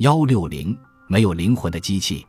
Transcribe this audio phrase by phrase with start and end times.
[0.00, 0.74] 幺六零
[1.08, 2.26] 没有灵魂的机器，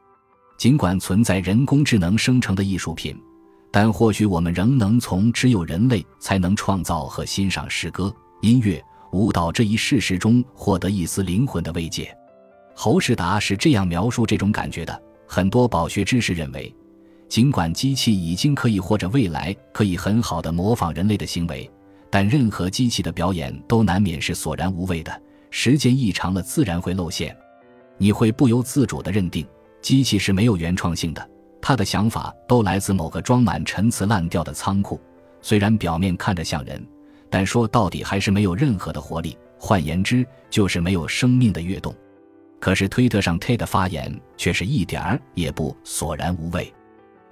[0.58, 3.18] 尽管存在人工智能生成的艺术品，
[3.72, 8.84] 但或许我们仍能从只有人类才能创造和欣赏诗歌、音乐、
[9.14, 12.14] 舞蹈这一事实中获得一丝灵魂的慰藉。
[12.76, 16.76] 侯世达是这样描述这种感觉的：很多饱学之士认为，
[17.30, 21.72] 尽管机器已经可以或者未来可以很好的模仿人类的行为，
[22.10, 25.22] 但任何机器的表演都难免是索然无味的。
[25.52, 27.34] 时间一长了，自然会露馅。
[28.02, 29.46] 你会不由自主地认定，
[29.80, 31.30] 机器是没有原创性的，
[31.62, 35.00] 他的想法都来自某个装满陈词滥调的仓库。
[35.40, 36.84] 虽然表面看着像人，
[37.30, 39.38] 但说到底还是没有任何的活力。
[39.60, 41.96] 换言之，就是没有生命的跃动。
[42.60, 46.74] 可是推特上 T 的发言却是一点儿也不索然无味。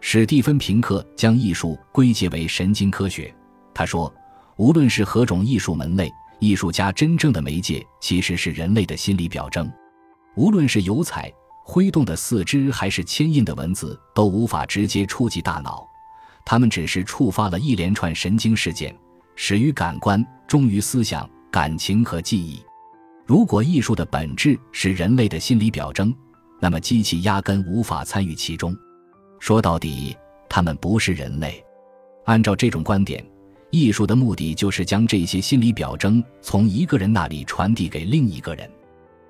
[0.02, 3.34] 史蒂芬平克将艺术归结为神经科学。
[3.74, 4.14] 他说，
[4.58, 6.12] 无论是何种艺术门类。
[6.40, 9.68] 艺术家真正的媒介其实是人类的心理表征，
[10.36, 11.32] 无论是油彩、
[11.64, 15.88] 挥动的四肢，还是牵印的文字，都无法直接触及大脑，
[16.46, 18.96] 它们只是触发了一连串神经事件，
[19.36, 22.62] 始于感官，终于思想、感情和记忆。
[23.26, 26.16] 如果艺术的本质是人类的心理表征，
[26.60, 28.76] 那么机器压根无法参与其中。
[29.40, 30.16] 说到底，
[30.50, 31.64] 他们不是人类。
[32.26, 33.26] 按照这种观点。
[33.72, 38.68] 艺术的目的就是将这些心理表征从一个人那里传递给另一个人。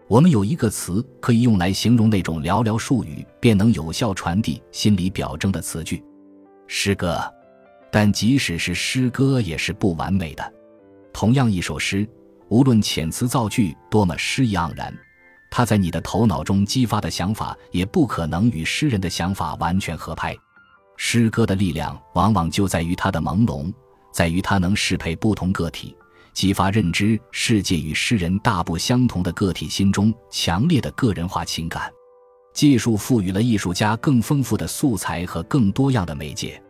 [0.10, 6.04] 我们有一个词可以用来形容那种寥寥数语便能有效传递心理表征的词句：
[6.66, 7.22] 诗歌。
[7.92, 10.54] 但即使是诗歌，也是不完美的。
[11.14, 12.10] 同样一首诗，
[12.48, 14.92] 无论遣词造句多么诗意盎然，
[15.52, 20.36] 它在你的头脑中激发的想法也不可能与诗人的想法完全合拍。
[20.98, 23.72] 诗歌的力量往往就在于它的朦胧。
[24.12, 25.96] 在于它能适配不同个体，
[26.34, 31.92] 激发认知世界与诗人大不相同的个体心中强烈的个人化情感。
[32.54, 36.62] 技术赋予了艺术家更丰富的素材和更多样的媒介。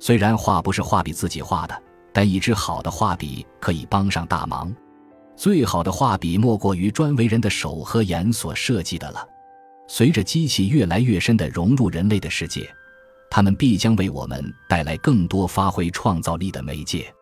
[0.00, 4.74] 虽然画不是画笔自己画的，但一支好的画笔可以帮上大忙。
[5.36, 9.26] 最好的画笔莫过于专为人的手和眼所设计的了。
[9.88, 12.68] 随着机器越来越深地融入人类的世界。
[13.30, 17.12] 他们必将为我们带来更多发挥创造力的媒介，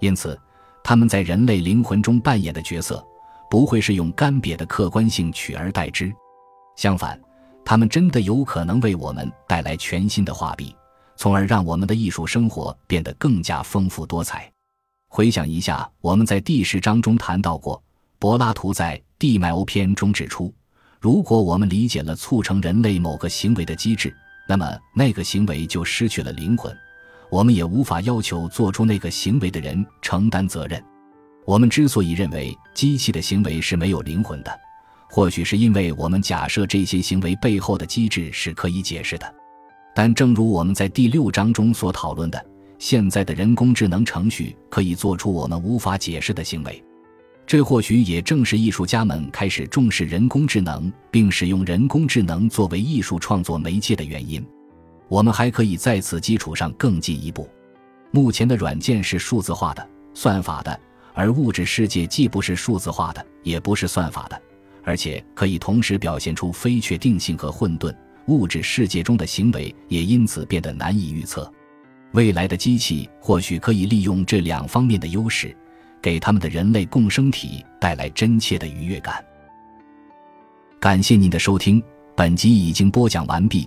[0.00, 0.36] 因此，
[0.84, 3.02] 他们在人类灵魂中扮演的角色，
[3.50, 6.12] 不会是用干瘪的客观性取而代之。
[6.76, 7.18] 相反，
[7.64, 10.76] 他们真的有可能为我们带来全新的画笔，
[11.16, 14.52] 从而让我们的艺术生活变得更加丰富多彩。
[15.08, 17.82] 回想一下，我们在第十章中谈到过，
[18.18, 20.52] 柏拉图在《地脉欧篇》中指出，
[21.00, 24.14] 如果我们理解了促成人类某个行为的机制。
[24.46, 26.76] 那么，那个行为就失去了灵魂，
[27.34, 30.80] 我们也无法要求做出那个行为的人承担责任。
[31.44, 34.56] 我们之所以认为机器的行为是没有灵魂的，
[35.10, 39.34] 或许是因为我们假设这些行为背后的机制是可以解释的。
[39.96, 42.40] 但正如我们在第六章中所讨论的，
[42.78, 46.80] 现在的人工智能程序可以做出我们无法解释的行为。
[47.44, 54.40] 这或许也正是艺术家们开始重视人工智能，并使用人工智能作为艺术创作媒介的原因。
[55.08, 57.48] 我们还可以在此基础上更进一步。
[58.10, 60.80] 目前的软件是数字化的、算法的，
[61.12, 64.40] 而物质世界既不是数字化的，也不是算法的，
[64.82, 67.94] 而且可以同时表现出非确定性和混沌。
[68.26, 71.50] 物质世界中的行为也因此变得难以预测。
[72.12, 75.54] 未来的机器或许可以利用这两方面的优势。
[76.02, 79.24] 给他们的人类共生体带来真切的愉悦感。
[80.78, 81.82] 感谢您的收听，
[82.14, 83.66] 本集已经播讲完毕。